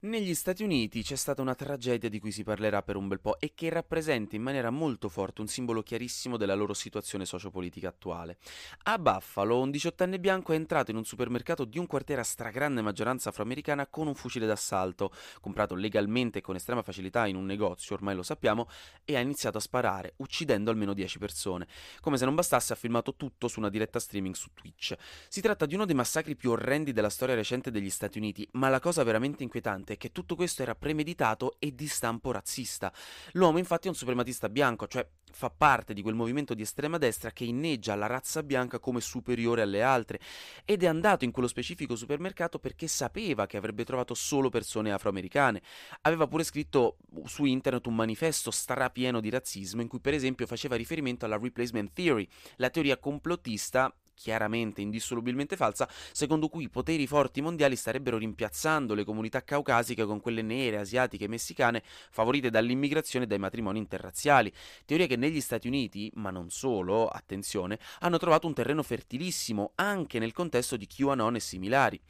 Negli 0.00 0.32
Stati 0.36 0.62
Uniti 0.62 1.02
c'è 1.02 1.16
stata 1.16 1.42
una 1.42 1.56
tragedia 1.56 2.08
di 2.08 2.20
cui 2.20 2.30
si 2.30 2.44
parlerà 2.44 2.84
per 2.84 2.94
un 2.94 3.08
bel 3.08 3.18
po' 3.18 3.40
e 3.40 3.50
che 3.52 3.68
rappresenta 3.68 4.36
in 4.36 4.42
maniera 4.42 4.70
molto 4.70 5.08
forte 5.08 5.40
un 5.40 5.48
simbolo 5.48 5.82
chiarissimo 5.82 6.36
della 6.36 6.54
loro 6.54 6.72
situazione 6.72 7.24
sociopolitica 7.24 7.88
attuale. 7.88 8.38
A 8.84 8.96
Buffalo 8.96 9.58
un 9.58 9.72
diciottenne 9.72 10.20
bianco 10.20 10.52
è 10.52 10.54
entrato 10.54 10.92
in 10.92 10.98
un 10.98 11.04
supermercato 11.04 11.64
di 11.64 11.80
un 11.80 11.86
quartiere 11.88 12.20
a 12.20 12.24
stragrande 12.24 12.80
maggioranza 12.80 13.30
afroamericana 13.30 13.88
con 13.88 14.06
un 14.06 14.14
fucile 14.14 14.46
d'assalto, 14.46 15.10
comprato 15.40 15.74
legalmente 15.74 16.38
e 16.38 16.42
con 16.42 16.54
estrema 16.54 16.82
facilità 16.82 17.26
in 17.26 17.34
un 17.34 17.44
negozio, 17.44 17.96
ormai 17.96 18.14
lo 18.14 18.22
sappiamo, 18.22 18.68
e 19.04 19.16
ha 19.16 19.20
iniziato 19.20 19.58
a 19.58 19.60
sparare, 19.60 20.12
uccidendo 20.18 20.70
almeno 20.70 20.94
10 20.94 21.18
persone. 21.18 21.66
Come 22.00 22.18
se 22.18 22.24
non 22.24 22.36
bastasse 22.36 22.72
ha 22.72 22.76
filmato 22.76 23.16
tutto 23.16 23.48
su 23.48 23.58
una 23.58 23.68
diretta 23.68 23.98
streaming 23.98 24.36
su 24.36 24.50
Twitch. 24.54 24.94
Si 25.28 25.40
tratta 25.40 25.66
di 25.66 25.74
uno 25.74 25.86
dei 25.86 25.96
massacri 25.96 26.36
più 26.36 26.52
orrendi 26.52 26.92
della 26.92 27.10
storia 27.10 27.34
recente 27.34 27.72
degli 27.72 27.90
Stati 27.90 28.18
Uniti, 28.18 28.48
ma 28.52 28.68
la 28.68 28.78
cosa 28.78 29.02
veramente 29.02 29.42
inquietante 29.42 29.86
è 29.92 29.96
che 29.96 30.12
tutto 30.12 30.34
questo 30.34 30.62
era 30.62 30.74
premeditato 30.74 31.56
e 31.58 31.74
di 31.74 31.86
stampo 31.86 32.30
razzista. 32.30 32.92
L'uomo 33.32 33.58
infatti 33.58 33.86
è 33.86 33.90
un 33.90 33.96
suprematista 33.96 34.48
bianco, 34.48 34.86
cioè 34.86 35.06
fa 35.30 35.50
parte 35.50 35.94
di 35.94 36.02
quel 36.02 36.14
movimento 36.14 36.54
di 36.54 36.62
estrema 36.62 36.98
destra 36.98 37.30
che 37.30 37.44
inneggia 37.44 37.94
la 37.94 38.06
razza 38.06 38.42
bianca 38.42 38.78
come 38.78 39.00
superiore 39.00 39.62
alle 39.62 39.82
altre 39.82 40.20
ed 40.64 40.82
è 40.82 40.86
andato 40.86 41.24
in 41.24 41.30
quello 41.30 41.48
specifico 41.48 41.96
supermercato 41.96 42.58
perché 42.58 42.86
sapeva 42.86 43.46
che 43.46 43.56
avrebbe 43.56 43.84
trovato 43.84 44.14
solo 44.14 44.48
persone 44.48 44.92
afroamericane. 44.92 45.62
Aveva 46.02 46.26
pure 46.26 46.44
scritto 46.44 46.96
su 47.24 47.44
internet 47.44 47.86
un 47.86 47.94
manifesto 47.94 48.50
strapieno 48.50 49.20
di 49.20 49.30
razzismo 49.30 49.82
in 49.82 49.88
cui 49.88 50.00
per 50.00 50.14
esempio 50.14 50.46
faceva 50.46 50.76
riferimento 50.76 51.24
alla 51.24 51.38
replacement 51.38 51.92
theory, 51.92 52.26
la 52.56 52.70
teoria 52.70 52.98
complottista 52.98 53.94
chiaramente 54.18 54.80
indissolubilmente 54.80 55.56
falsa, 55.56 55.88
secondo 56.12 56.48
cui 56.48 56.64
i 56.64 56.68
poteri 56.68 57.06
forti 57.06 57.40
mondiali 57.40 57.76
starebbero 57.76 58.18
rimpiazzando 58.18 58.94
le 58.94 59.04
comunità 59.04 59.44
caucasiche 59.44 60.04
con 60.04 60.20
quelle 60.20 60.42
nere, 60.42 60.78
asiatiche 60.78 61.24
e 61.24 61.28
messicane 61.28 61.82
favorite 62.10 62.50
dall'immigrazione 62.50 63.24
e 63.24 63.28
dai 63.28 63.38
matrimoni 63.38 63.78
interrazziali. 63.78 64.52
Teoria 64.84 65.06
che 65.06 65.16
negli 65.16 65.40
Stati 65.40 65.68
Uniti, 65.68 66.10
ma 66.14 66.30
non 66.30 66.50
solo, 66.50 67.06
attenzione, 67.06 67.78
hanno 68.00 68.18
trovato 68.18 68.46
un 68.46 68.54
terreno 68.54 68.82
fertilissimo 68.82 69.72
anche 69.76 70.18
nel 70.18 70.32
contesto 70.32 70.76
di 70.76 70.86
QAnon 70.86 71.36
e 71.36 71.40
similari. 71.40 72.00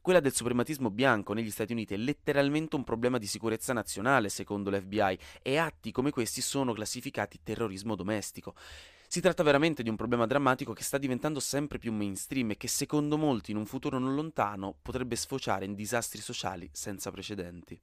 Quella 0.00 0.20
del 0.20 0.34
suprematismo 0.34 0.90
bianco 0.90 1.34
negli 1.34 1.50
Stati 1.50 1.72
Uniti 1.72 1.92
è 1.92 1.98
letteralmente 1.98 2.76
un 2.76 2.84
problema 2.84 3.18
di 3.18 3.26
sicurezza 3.26 3.74
nazionale, 3.74 4.30
secondo 4.30 4.70
l'FBI, 4.70 5.18
e 5.42 5.58
atti 5.58 5.92
come 5.92 6.10
questi 6.10 6.40
sono 6.40 6.72
classificati 6.72 7.40
terrorismo 7.42 7.94
domestico. 7.94 8.54
Si 9.10 9.22
tratta 9.22 9.42
veramente 9.42 9.82
di 9.82 9.88
un 9.88 9.96
problema 9.96 10.26
drammatico 10.26 10.74
che 10.74 10.82
sta 10.82 10.98
diventando 10.98 11.40
sempre 11.40 11.78
più 11.78 11.94
mainstream 11.94 12.50
e 12.50 12.56
che 12.58 12.68
secondo 12.68 13.16
molti 13.16 13.52
in 13.52 13.56
un 13.56 13.64
futuro 13.64 13.98
non 13.98 14.14
lontano 14.14 14.76
potrebbe 14.82 15.16
sfociare 15.16 15.64
in 15.64 15.74
disastri 15.74 16.20
sociali 16.20 16.68
senza 16.74 17.10
precedenti. 17.10 17.80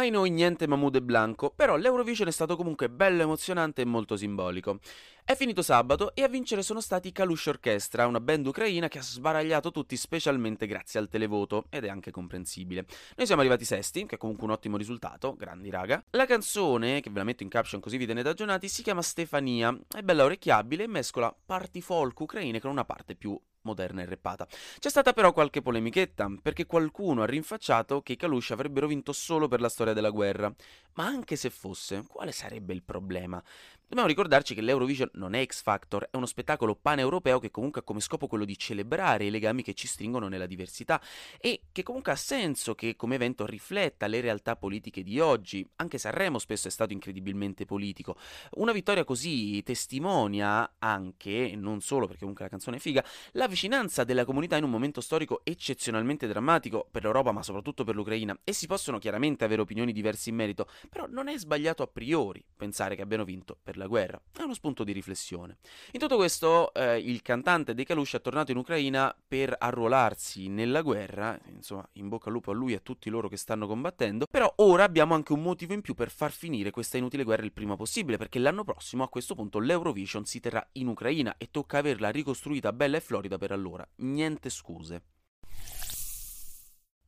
Ai 0.00 0.08
noi 0.08 0.30
niente 0.30 0.66
Mahmoud 0.66 0.94
e 0.94 1.02
Blanco, 1.02 1.52
però 1.54 1.76
l'Eurovision 1.76 2.26
è 2.26 2.30
stato 2.30 2.56
comunque 2.56 2.88
bello 2.88 3.20
emozionante 3.20 3.82
e 3.82 3.84
molto 3.84 4.16
simbolico. 4.16 4.78
È 5.22 5.36
finito 5.36 5.60
sabato 5.60 6.14
e 6.14 6.22
a 6.22 6.28
vincere 6.28 6.62
sono 6.62 6.80
stati 6.80 7.08
i 7.08 7.12
Kalush 7.12 7.48
Orchestra, 7.48 8.06
una 8.06 8.18
band 8.18 8.46
ucraina 8.46 8.88
che 8.88 8.96
ha 8.96 9.02
sbaragliato 9.02 9.70
tutti 9.70 9.98
specialmente 9.98 10.64
grazie 10.64 11.00
al 11.00 11.08
televoto, 11.08 11.66
ed 11.68 11.84
è 11.84 11.90
anche 11.90 12.10
comprensibile. 12.12 12.86
Noi 13.14 13.26
siamo 13.26 13.42
arrivati 13.42 13.66
sesti, 13.66 14.06
che 14.06 14.14
è 14.14 14.18
comunque 14.18 14.46
un 14.46 14.52
ottimo 14.52 14.78
risultato, 14.78 15.34
grandi 15.36 15.68
raga. 15.68 16.02
La 16.12 16.24
canzone, 16.24 17.02
che 17.02 17.10
ve 17.10 17.18
la 17.18 17.24
metto 17.24 17.42
in 17.42 17.50
caption 17.50 17.82
così 17.82 17.98
vi 17.98 18.06
tenete 18.06 18.30
aggiornati, 18.30 18.68
si 18.68 18.82
chiama 18.82 19.02
Stefania, 19.02 19.78
è 19.94 20.00
bella 20.00 20.24
orecchiabile 20.24 20.84
e 20.84 20.88
mescola 20.88 21.36
parti 21.44 21.82
folk 21.82 22.18
ucraine 22.20 22.58
con 22.58 22.70
una 22.70 22.86
parte 22.86 23.16
più 23.16 23.38
moderna 23.62 24.02
e 24.02 24.06
reppata. 24.06 24.46
C'è 24.78 24.88
stata 24.88 25.12
però 25.12 25.32
qualche 25.32 25.62
polemichetta, 25.62 26.30
perché 26.40 26.66
qualcuno 26.66 27.22
ha 27.22 27.26
rinfacciato 27.26 28.02
che 28.02 28.12
i 28.12 28.16
Kalush 28.16 28.50
avrebbero 28.50 28.86
vinto 28.86 29.12
solo 29.12 29.48
per 29.48 29.60
la 29.60 29.68
storia 29.68 29.92
della 29.92 30.10
guerra. 30.10 30.52
Ma 30.94 31.06
anche 31.06 31.36
se 31.36 31.50
fosse, 31.50 32.04
quale 32.06 32.32
sarebbe 32.32 32.72
il 32.72 32.82
problema? 32.82 33.42
Dobbiamo 33.90 34.08
ricordarci 34.08 34.54
che 34.54 34.60
l'Eurovision 34.60 35.10
non 35.14 35.34
è 35.34 35.44
X 35.44 35.62
Factor, 35.62 36.06
è 36.12 36.16
uno 36.16 36.26
spettacolo 36.26 36.76
paneuropeo 36.76 37.40
che 37.40 37.50
comunque 37.50 37.80
ha 37.80 37.82
come 37.82 37.98
scopo 37.98 38.28
quello 38.28 38.44
di 38.44 38.56
celebrare 38.56 39.24
i 39.24 39.30
legami 39.30 39.64
che 39.64 39.74
ci 39.74 39.88
stringono 39.88 40.28
nella 40.28 40.46
diversità 40.46 41.02
e 41.40 41.62
che 41.72 41.82
comunque 41.82 42.12
ha 42.12 42.16
senso 42.16 42.76
che 42.76 42.94
come 42.94 43.16
evento 43.16 43.44
rifletta 43.46 44.06
le 44.06 44.20
realtà 44.20 44.54
politiche 44.54 45.02
di 45.02 45.18
oggi, 45.18 45.68
anche 45.74 45.98
Sanremo 45.98 46.38
spesso 46.38 46.68
è 46.68 46.70
stato 46.70 46.92
incredibilmente 46.92 47.64
politico. 47.64 48.16
Una 48.58 48.70
vittoria 48.70 49.02
così 49.02 49.60
testimonia 49.64 50.76
anche, 50.78 51.54
non 51.56 51.80
solo 51.80 52.06
perché 52.06 52.20
comunque 52.20 52.44
la 52.44 52.50
canzone 52.50 52.76
è 52.76 52.78
figa, 52.78 53.04
la 53.32 53.48
vicinanza 53.48 54.04
della 54.04 54.24
comunità 54.24 54.56
in 54.56 54.62
un 54.62 54.70
momento 54.70 55.00
storico 55.00 55.40
eccezionalmente 55.42 56.28
drammatico 56.28 56.86
per 56.88 57.02
l'Europa 57.02 57.32
ma 57.32 57.42
soprattutto 57.42 57.82
per 57.82 57.96
l'Ucraina 57.96 58.38
e 58.44 58.52
si 58.52 58.68
possono 58.68 58.98
chiaramente 58.98 59.44
avere 59.44 59.62
opinioni 59.62 59.92
diverse 59.92 60.30
in 60.30 60.36
merito, 60.36 60.68
però 60.88 61.08
non 61.08 61.26
è 61.26 61.36
sbagliato 61.36 61.82
a 61.82 61.88
priori 61.88 62.40
pensare 62.56 62.94
che 62.94 63.02
abbiano 63.02 63.24
vinto 63.24 63.58
per 63.60 63.78
la 63.80 63.86
guerra. 63.86 64.20
È 64.36 64.42
uno 64.42 64.54
spunto 64.54 64.84
di 64.84 64.92
riflessione. 64.92 65.56
In 65.92 66.00
tutto 66.00 66.16
questo, 66.16 66.72
eh, 66.74 66.98
il 66.98 67.22
cantante 67.22 67.74
dei 67.74 67.84
Kalush 67.84 68.14
è 68.14 68.20
tornato 68.20 68.50
in 68.50 68.58
Ucraina 68.58 69.14
per 69.26 69.56
arruolarsi 69.58 70.48
nella 70.48 70.82
guerra. 70.82 71.38
Insomma, 71.46 71.88
in 71.94 72.08
bocca 72.08 72.26
al 72.26 72.34
lupo 72.34 72.50
a 72.50 72.54
lui 72.54 72.72
e 72.72 72.76
a 72.76 72.80
tutti 72.80 73.08
loro 73.10 73.28
che 73.28 73.36
stanno 73.36 73.66
combattendo. 73.66 74.26
Però 74.30 74.52
ora 74.56 74.84
abbiamo 74.84 75.14
anche 75.14 75.32
un 75.32 75.42
motivo 75.42 75.72
in 75.72 75.80
più 75.80 75.94
per 75.94 76.10
far 76.10 76.30
finire 76.30 76.70
questa 76.70 76.98
inutile 76.98 77.24
guerra 77.24 77.44
il 77.44 77.52
prima 77.52 77.76
possibile, 77.76 78.18
perché 78.18 78.38
l'anno 78.38 78.64
prossimo 78.64 79.02
a 79.02 79.08
questo 79.08 79.34
punto 79.34 79.58
l'Eurovision 79.58 80.24
si 80.24 80.40
terrà 80.40 80.66
in 80.72 80.88
Ucraina 80.88 81.34
e 81.38 81.48
tocca 81.50 81.78
averla 81.78 82.10
ricostruita 82.10 82.72
bella 82.72 82.98
e 82.98 83.00
florida 83.00 83.38
per 83.38 83.52
allora. 83.52 83.86
Niente 83.96 84.50
scuse. 84.50 85.02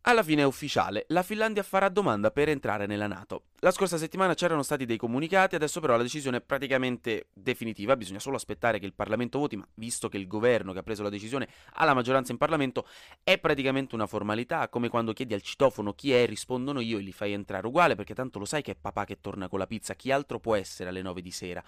Alla 0.05 0.25
fine 0.25 0.43
è 0.43 0.45
ufficiale, 0.45 1.05
la 1.09 1.23
Finlandia 1.23 1.63
farà 1.63 1.89
domanda 1.89 2.33
per 2.33 2.49
entrare 2.49 2.87
nella 2.87 3.07
Nato. 3.07 3.45
La 3.65 3.71
scorsa 3.71 3.97
settimana 3.97 4.35
c'erano 4.35 4.65
stati 4.65 4.87
dei 4.87 4.97
comunicati, 4.97 5.55
adesso 5.55 5.79
però 5.79 5.97
la 5.97 6.03
decisione 6.03 6.39
è 6.39 6.41
praticamente 6.41 7.29
definitiva, 7.33 7.97
bisogna 7.97 8.19
solo 8.19 8.35
aspettare 8.35 8.81
che 8.81 8.87
il 8.87 8.93
Parlamento 8.93 9.39
voti, 9.39 9.55
ma 9.55 9.65
visto 9.75 10.09
che 10.09 10.17
il 10.17 10.27
governo 10.27 10.73
che 10.73 10.81
ha 10.81 10.83
preso 10.83 11.05
la 11.05 11.09
decisione 11.09 11.47
ha 11.75 11.85
la 11.85 11.95
maggioranza 11.95 12.33
in 12.33 12.39
Parlamento, 12.39 12.85
è 13.23 13.39
praticamente 13.39 13.95
una 13.95 14.09
formalità, 14.09 14.69
come 14.69 14.89
quando 14.89 15.13
chiedi 15.13 15.35
al 15.35 15.43
citofono 15.43 15.93
chi 15.93 16.13
è, 16.13 16.27
rispondono 16.27 16.81
io 16.81 16.99
e 16.99 17.03
li 17.03 17.13
fai 17.13 17.35
entrare 17.35 17.65
uguale, 17.65 17.95
perché 17.95 18.15
tanto 18.15 18.41
lo 18.41 18.47
sai 18.47 18.63
che 18.63 18.73
è 18.73 18.75
papà 18.75 19.05
che 19.05 19.21
torna 19.21 19.47
con 19.47 19.61
la 19.61 19.69
pizza, 19.69 19.95
chi 19.95 20.11
altro 20.11 20.41
può 20.41 20.57
essere 20.57 20.89
alle 20.89 21.03
9 21.03 21.23
di 21.23 21.31
sera. 21.31 21.63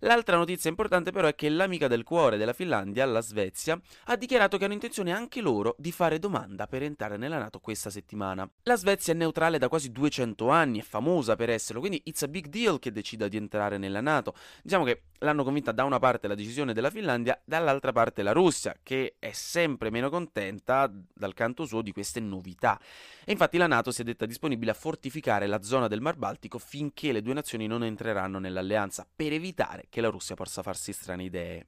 L'altra 0.00 0.36
notizia 0.36 0.68
importante 0.68 1.12
però 1.12 1.28
è 1.28 1.36
che 1.36 1.48
l'amica 1.48 1.86
del 1.86 2.02
cuore 2.02 2.38
della 2.38 2.54
Finlandia, 2.54 3.06
la 3.06 3.20
Svezia, 3.20 3.80
ha 4.06 4.16
dichiarato 4.16 4.58
che 4.58 4.64
hanno 4.64 4.72
intenzione 4.72 5.12
anche 5.12 5.40
loro 5.40 5.76
di 5.78 5.92
fare 5.92 6.18
domanda 6.18 6.66
per 6.66 6.82
entrare 6.82 7.16
nella 7.16 7.38
Nato 7.38 7.60
questa 7.60 7.88
settimana. 7.88 8.50
La 8.64 8.74
Svezia 8.74 9.12
è 9.12 9.16
neutrale 9.16 9.58
da 9.58 9.68
quasi 9.68 9.92
200 9.92 10.48
anni, 10.48 10.80
è 10.80 10.82
famosa 10.82 11.34
per 11.36 11.50
esserlo, 11.50 11.80
quindi 11.80 12.00
it's 12.04 12.22
a 12.22 12.28
big 12.28 12.46
deal 12.46 12.78
che 12.78 12.90
decida 12.90 13.28
di 13.28 13.36
entrare 13.36 13.78
nella 13.78 14.00
Nato. 14.00 14.34
Diciamo 14.62 14.84
che 14.84 15.02
l'hanno 15.18 15.44
convinta 15.44 15.72
da 15.72 15.84
una 15.84 15.98
parte 15.98 16.28
la 16.28 16.34
decisione 16.34 16.72
della 16.72 16.90
Finlandia, 16.90 17.40
dall'altra 17.44 17.92
parte 17.92 18.22
la 18.22 18.32
Russia, 18.32 18.76
che 18.82 19.16
è 19.18 19.32
sempre 19.32 19.90
meno 19.90 20.10
contenta 20.10 20.90
dal 21.14 21.34
canto 21.34 21.64
suo 21.64 21.82
di 21.82 21.92
queste 21.92 22.20
novità. 22.20 22.80
E 23.24 23.32
infatti 23.32 23.56
la 23.56 23.66
Nato 23.66 23.90
si 23.90 24.00
è 24.00 24.04
detta 24.04 24.26
disponibile 24.26 24.72
a 24.72 24.74
fortificare 24.74 25.46
la 25.46 25.62
zona 25.62 25.88
del 25.88 26.00
Mar 26.00 26.16
Baltico 26.16 26.58
finché 26.58 27.12
le 27.12 27.22
due 27.22 27.34
nazioni 27.34 27.66
non 27.66 27.84
entreranno 27.84 28.38
nell'alleanza, 28.38 29.06
per 29.14 29.32
evitare 29.32 29.86
che 29.88 30.00
la 30.00 30.08
Russia 30.08 30.34
possa 30.34 30.62
farsi 30.62 30.92
strane 30.92 31.24
idee. 31.24 31.66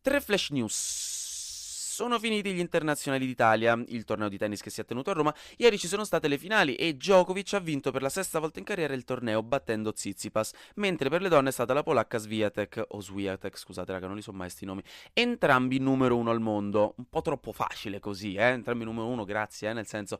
Tre 0.00 0.20
flash 0.20 0.50
news 0.50 1.23
sono 1.94 2.18
finiti 2.18 2.52
gli 2.52 2.58
internazionali 2.58 3.24
d'Italia, 3.24 3.80
il 3.86 4.02
torneo 4.02 4.28
di 4.28 4.36
tennis 4.36 4.60
che 4.60 4.68
si 4.68 4.80
è 4.80 4.84
tenuto 4.84 5.10
a 5.10 5.12
Roma. 5.12 5.32
Ieri 5.58 5.78
ci 5.78 5.86
sono 5.86 6.04
state 6.04 6.26
le 6.26 6.38
finali 6.38 6.74
e 6.74 6.94
Djokovic 6.94 7.54
ha 7.54 7.60
vinto 7.60 7.92
per 7.92 8.02
la 8.02 8.08
sesta 8.08 8.40
volta 8.40 8.58
in 8.58 8.64
carriera 8.64 8.94
il 8.94 9.04
torneo 9.04 9.44
battendo 9.44 9.92
Tsitsipas, 9.92 10.52
mentre 10.74 11.08
per 11.08 11.22
le 11.22 11.28
donne 11.28 11.50
è 11.50 11.52
stata 11.52 11.72
la 11.72 11.84
polacca 11.84 12.18
Swiatek, 12.18 12.86
o 12.88 13.00
Swiatek, 13.00 13.56
scusate 13.56 13.92
raga, 13.92 14.08
non 14.08 14.16
li 14.16 14.22
so 14.22 14.32
mai 14.32 14.50
sti 14.50 14.64
nomi, 14.64 14.82
entrambi 15.12 15.78
numero 15.78 16.16
uno 16.16 16.32
al 16.32 16.40
mondo. 16.40 16.94
Un 16.96 17.08
po' 17.08 17.22
troppo 17.22 17.52
facile 17.52 18.00
così, 18.00 18.34
eh? 18.34 18.42
Entrambi 18.42 18.82
numero 18.82 19.06
uno, 19.06 19.24
grazie, 19.24 19.70
eh? 19.70 19.72
Nel 19.72 19.86
senso... 19.86 20.18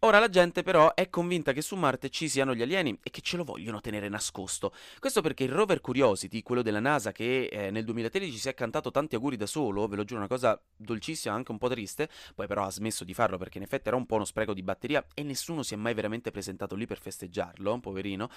Ora 0.00 0.18
la 0.18 0.28
gente 0.28 0.64
però 0.64 0.94
è 0.94 1.08
convinta 1.08 1.52
che 1.52 1.62
su 1.62 1.76
Marte 1.76 2.10
ci 2.10 2.28
siano 2.28 2.56
gli 2.56 2.62
alieni 2.62 2.98
e 3.04 3.10
che 3.10 3.20
ce 3.20 3.36
lo 3.36 3.44
vogliono 3.44 3.80
tenere 3.80 4.08
nascosto. 4.08 4.74
Questo 4.98 5.20
perché 5.20 5.44
il 5.44 5.52
rover 5.52 5.80
Curiosity, 5.80 6.42
quello 6.42 6.62
della 6.62 6.80
NASA 6.80 7.12
che 7.12 7.44
eh, 7.44 7.70
nel 7.70 7.84
2013 7.84 8.36
si 8.36 8.48
è 8.48 8.54
cantato 8.54 8.90
tanti 8.90 9.14
auguri 9.14 9.36
da 9.36 9.46
solo, 9.46 9.86
ve 9.86 9.94
lo 9.94 10.02
giuro 10.02 10.18
una 10.18 10.28
cosa 10.28 10.60
dolcissima, 10.76 11.34
anche 11.34 11.52
un 11.52 11.58
po' 11.58 11.68
triste, 11.68 12.08
poi 12.34 12.48
però 12.48 12.64
ha 12.64 12.70
smesso 12.72 13.04
di 13.04 13.14
farlo 13.14 13.38
perché 13.38 13.58
in 13.58 13.64
effetti 13.64 13.86
era 13.86 13.96
un 13.96 14.04
po' 14.06 14.16
uno 14.16 14.24
spreco 14.24 14.52
di 14.52 14.64
batteria 14.64 15.06
e 15.14 15.22
nessuno 15.22 15.62
si 15.62 15.74
è 15.74 15.76
mai 15.76 15.94
veramente 15.94 16.32
presentato 16.32 16.74
lì 16.74 16.84
per 16.84 16.98
festeggiarlo, 16.98 17.78
poverino. 17.78 18.28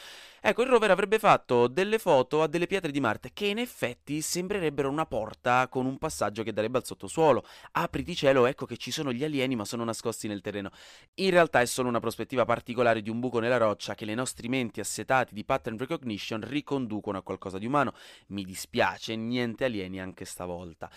Ecco, 0.41 0.61
il 0.61 0.69
rover 0.69 0.91
avrebbe 0.91 1.17
fatto 1.17 1.65
delle 1.67 1.97
foto 1.97 2.43
a 2.43 2.47
delle 2.47 2.67
pietre 2.67 2.91
di 2.91 2.99
Marte 2.99 3.31
che 3.33 3.47
in 3.47 3.57
effetti 3.57 4.21
sembrerebbero 4.21 4.87
una 4.87 5.07
porta 5.07 5.67
con 5.67 5.87
un 5.87 5.97
passaggio 5.97 6.43
che 6.43 6.53
darebbe 6.53 6.77
al 6.77 6.85
sottosuolo. 6.85 7.43
Apriti 7.71 8.15
cielo, 8.15 8.45
ecco 8.45 8.67
che 8.67 8.77
ci 8.77 8.91
sono 8.91 9.11
gli 9.11 9.23
alieni 9.23 9.55
ma 9.55 9.65
sono 9.65 9.83
nascosti 9.83 10.27
nel 10.27 10.41
terreno. 10.41 10.69
In 11.15 11.31
realtà 11.31 11.44
realtà 11.45 11.61
è 11.61 11.65
solo 11.65 11.89
una 11.89 11.99
prospettiva 11.99 12.43
particolare 12.45 13.01
di 13.01 13.09
un 13.09 13.19
buco 13.19 13.39
nella 13.39 13.57
roccia 13.57 13.95
che 13.95 14.05
le 14.05 14.15
nostri 14.15 14.47
menti 14.47 14.79
assetati 14.79 15.33
di 15.33 15.45
pattern 15.45 15.77
recognition 15.77 16.41
riconducono 16.41 17.17
a 17.17 17.21
qualcosa 17.21 17.57
di 17.57 17.65
umano. 17.65 17.93
Mi 18.27 18.43
dispiace, 18.43 19.15
niente 19.15 19.65
alieni 19.65 20.01
anche 20.01 20.25
stavolta. 20.25 20.89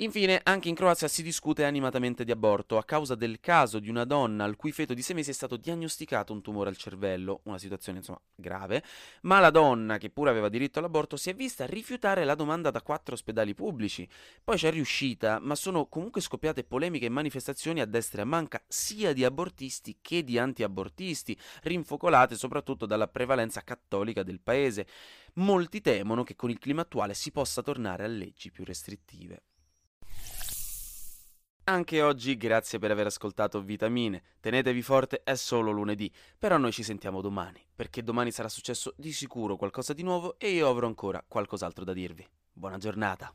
Infine, 0.00 0.42
anche 0.42 0.68
in 0.68 0.74
Croazia 0.74 1.08
si 1.08 1.22
discute 1.22 1.64
animatamente 1.64 2.22
di 2.22 2.30
aborto 2.30 2.76
a 2.76 2.84
causa 2.84 3.14
del 3.14 3.40
caso 3.40 3.78
di 3.78 3.88
una 3.88 4.04
donna 4.04 4.44
al 4.44 4.54
cui 4.54 4.70
feto 4.70 4.92
di 4.92 5.00
sei 5.00 5.14
mesi 5.14 5.30
è 5.30 5.32
stato 5.32 5.56
diagnosticato 5.56 6.34
un 6.34 6.42
tumore 6.42 6.68
al 6.68 6.76
cervello, 6.76 7.40
una 7.44 7.56
situazione 7.56 7.98
insomma 7.98 8.20
grave, 8.34 8.84
ma 9.22 9.40
la 9.40 9.48
donna, 9.48 9.96
che 9.96 10.10
pure 10.10 10.28
aveva 10.28 10.50
diritto 10.50 10.80
all'aborto, 10.80 11.16
si 11.16 11.30
è 11.30 11.34
vista 11.34 11.64
rifiutare 11.64 12.26
la 12.26 12.34
domanda 12.34 12.70
da 12.70 12.82
quattro 12.82 13.14
ospedali 13.14 13.54
pubblici. 13.54 14.06
Poi 14.44 14.58
c'è 14.58 14.70
riuscita, 14.70 15.38
ma 15.40 15.54
sono 15.54 15.86
comunque 15.86 16.20
scoppiate 16.20 16.64
polemiche 16.64 17.06
e 17.06 17.10
manifestazioni 17.10 17.80
a 17.80 17.86
destra 17.86 18.20
e 18.20 18.24
a 18.24 18.28
manca 18.28 18.62
sia 18.68 19.14
di 19.14 19.24
abortisti 19.24 19.96
che 20.02 20.22
di 20.22 20.38
anti-abortisti, 20.38 21.34
rinfocolate 21.62 22.36
soprattutto 22.36 22.84
dalla 22.84 23.08
prevalenza 23.08 23.62
cattolica 23.62 24.22
del 24.22 24.40
paese. 24.40 24.86
Molti 25.36 25.80
temono 25.80 26.22
che 26.22 26.36
con 26.36 26.50
il 26.50 26.58
clima 26.58 26.82
attuale 26.82 27.14
si 27.14 27.32
possa 27.32 27.62
tornare 27.62 28.04
a 28.04 28.08
leggi 28.08 28.50
più 28.50 28.62
restrittive. 28.62 29.40
Anche 31.68 32.00
oggi 32.00 32.36
grazie 32.36 32.78
per 32.78 32.92
aver 32.92 33.06
ascoltato 33.06 33.60
Vitamine. 33.60 34.22
Tenetevi 34.38 34.82
forte, 34.82 35.22
è 35.24 35.34
solo 35.34 35.72
lunedì, 35.72 36.08
però 36.38 36.58
noi 36.58 36.70
ci 36.70 36.84
sentiamo 36.84 37.20
domani, 37.20 37.60
perché 37.74 38.04
domani 38.04 38.30
sarà 38.30 38.48
successo 38.48 38.94
di 38.96 39.10
sicuro 39.12 39.56
qualcosa 39.56 39.92
di 39.92 40.04
nuovo 40.04 40.38
e 40.38 40.50
io 40.50 40.68
avrò 40.68 40.86
ancora 40.86 41.24
qualcos'altro 41.26 41.82
da 41.82 41.92
dirvi. 41.92 42.24
Buona 42.52 42.78
giornata. 42.78 43.34